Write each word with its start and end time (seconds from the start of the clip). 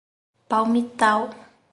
Palmital 0.49 1.29